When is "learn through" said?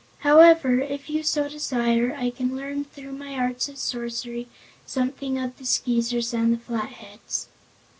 2.55-3.11